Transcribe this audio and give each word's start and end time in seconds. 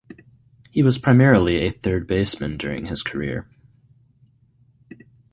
He 0.71 0.81
was 0.81 0.97
primarily 0.97 1.57
a 1.57 1.69
third 1.71 2.07
baseman 2.07 2.57
during 2.57 2.87
his 2.87 3.03
career. 3.03 3.47